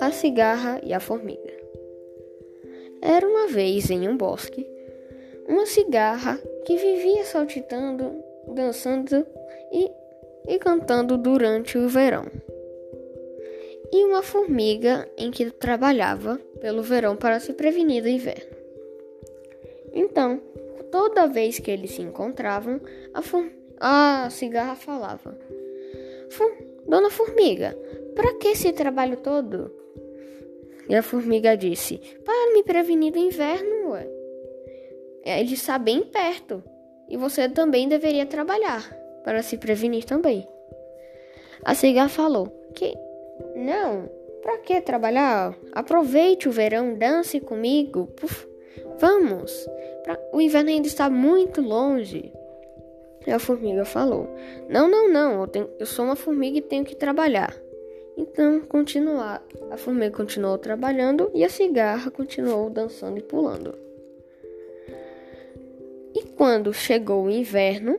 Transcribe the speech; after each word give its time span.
A 0.00 0.10
cigarra 0.10 0.80
e 0.82 0.92
a 0.92 1.00
formiga. 1.00 1.52
Era 3.02 3.26
uma 3.26 3.48
vez 3.48 3.90
em 3.90 4.08
um 4.08 4.16
bosque 4.16 4.74
uma 5.48 5.66
cigarra 5.66 6.40
que 6.64 6.76
vivia 6.76 7.24
saltitando, 7.24 8.22
dançando 8.48 9.26
e, 9.72 9.90
e 10.48 10.58
cantando 10.58 11.18
durante 11.18 11.76
o 11.76 11.88
verão, 11.88 12.26
e 13.92 14.04
uma 14.04 14.22
formiga 14.22 15.08
em 15.16 15.30
que 15.30 15.50
trabalhava 15.50 16.40
pelo 16.60 16.82
verão 16.82 17.16
para 17.16 17.40
se 17.40 17.52
prevenir 17.52 18.02
do 18.02 18.08
inverno. 18.08 18.56
Então, 19.92 20.40
toda 20.90 21.28
vez 21.28 21.58
que 21.58 21.70
eles 21.70 21.92
se 21.92 22.02
encontravam, 22.02 22.80
a, 23.12 23.20
a 23.80 24.28
cigarra 24.30 24.74
falava: 24.74 25.36
Dona 26.86 27.10
Formiga, 27.10 27.76
para 28.14 28.34
que 28.34 28.48
esse 28.48 28.72
trabalho 28.72 29.16
todo? 29.18 29.84
E 30.88 30.94
a 30.94 31.02
formiga 31.02 31.56
disse: 31.56 31.98
Para 32.24 32.52
me 32.52 32.62
prevenir 32.62 33.12
do 33.12 33.18
inverno, 33.18 33.90
ué. 33.90 34.06
Ele 35.24 35.54
está 35.54 35.78
bem 35.78 36.02
perto. 36.02 36.62
E 37.08 37.16
você 37.16 37.48
também 37.48 37.88
deveria 37.88 38.26
trabalhar 38.26 38.82
para 39.24 39.42
se 39.42 39.56
prevenir 39.56 40.04
também. 40.04 40.46
A 41.64 41.74
cigarra 41.74 42.08
falou: 42.08 42.48
Que 42.74 42.94
não, 43.56 44.10
para 44.42 44.58
que 44.58 44.80
trabalhar? 44.82 45.56
Aproveite 45.72 46.48
o 46.48 46.52
verão, 46.52 46.94
dance 46.94 47.40
comigo. 47.40 48.06
Puf, 48.08 48.46
vamos. 48.98 49.66
Pra... 50.02 50.18
O 50.32 50.40
inverno 50.40 50.70
ainda 50.70 50.86
está 50.86 51.08
muito 51.08 51.62
longe. 51.62 52.32
E 53.26 53.30
a 53.30 53.38
formiga 53.38 53.84
falou: 53.84 54.28
Não, 54.68 54.88
não, 54.88 55.10
não. 55.10 55.40
Eu, 55.40 55.46
tenho... 55.46 55.70
eu 55.78 55.86
sou 55.86 56.04
uma 56.04 56.16
formiga 56.16 56.58
e 56.58 56.62
tenho 56.62 56.84
que 56.84 56.96
trabalhar. 56.96 57.54
Então, 58.16 58.60
continuar. 58.60 59.42
A 59.70 59.76
formiga 59.76 60.16
continuou 60.16 60.58
trabalhando 60.58 61.30
e 61.34 61.44
a 61.44 61.48
cigarra 61.48 62.10
continuou 62.10 62.70
dançando 62.70 63.18
e 63.18 63.22
pulando. 63.22 63.74
E 66.14 66.22
quando 66.36 66.72
chegou 66.72 67.24
o 67.24 67.30
inverno, 67.30 67.98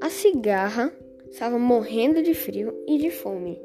a 0.00 0.10
cigarra 0.10 0.92
estava 1.30 1.58
morrendo 1.58 2.22
de 2.22 2.34
frio 2.34 2.74
e 2.86 2.98
de 2.98 3.10
fome. 3.10 3.58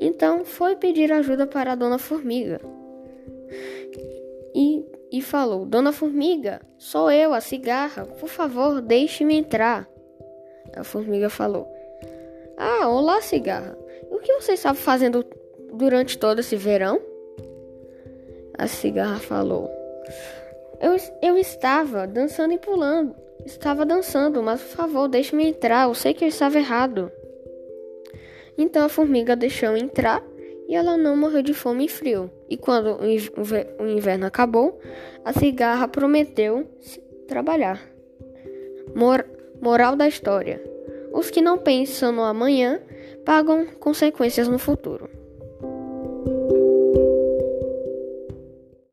Então 0.00 0.44
foi 0.44 0.76
pedir 0.76 1.12
ajuda 1.12 1.46
para 1.46 1.72
a 1.72 1.74
dona 1.74 1.98
Formiga. 1.98 2.60
E, 4.54 4.84
e 5.10 5.20
falou: 5.20 5.66
Dona 5.66 5.92
Formiga, 5.92 6.60
sou 6.78 7.10
eu, 7.10 7.34
a 7.34 7.40
cigarra. 7.40 8.06
Por 8.06 8.28
favor, 8.28 8.80
deixe-me 8.80 9.36
entrar. 9.36 9.88
A 10.76 10.84
formiga 10.84 11.28
falou: 11.28 11.68
Ah, 12.56 12.88
olá, 12.88 13.20
cigarra. 13.20 13.76
O 14.10 14.18
que 14.18 14.32
você 14.34 14.52
estava 14.52 14.76
fazendo 14.76 15.24
durante 15.72 16.18
todo 16.18 16.40
esse 16.40 16.56
verão? 16.56 17.00
A 18.56 18.66
cigarra 18.66 19.18
falou: 19.18 19.70
Eu, 20.80 20.96
eu 21.22 21.38
estava 21.38 22.06
dançando 22.06 22.52
e 22.52 22.58
pulando. 22.58 23.14
Estava 23.44 23.84
dançando, 23.84 24.42
mas 24.42 24.60
por 24.62 24.76
favor, 24.76 25.08
deixe-me 25.08 25.48
entrar. 25.48 25.88
Eu 25.88 25.94
sei 25.94 26.14
que 26.14 26.24
eu 26.24 26.28
estava 26.28 26.58
errado. 26.58 27.10
Então 28.56 28.84
a 28.84 28.88
formiga 28.88 29.34
deixou 29.34 29.76
entrar 29.76 30.22
e 30.68 30.74
ela 30.74 30.96
não 30.96 31.16
morreu 31.16 31.42
de 31.42 31.52
fome 31.52 31.86
e 31.86 31.88
frio. 31.88 32.30
E 32.48 32.56
quando 32.56 32.98
o 33.00 33.86
inverno 33.86 34.26
acabou, 34.26 34.78
a 35.24 35.32
cigarra 35.32 35.88
prometeu 35.88 36.66
trabalhar. 37.26 37.80
Mor 38.94 39.24
moral 39.62 39.94
da 39.94 40.08
história: 40.08 40.60
os 41.12 41.30
que 41.30 41.40
não 41.40 41.56
pensam 41.56 42.10
no 42.10 42.24
amanhã 42.24 42.80
pagam 43.24 43.64
consequências 43.78 44.48
no 44.48 44.58
futuro. 44.58 45.08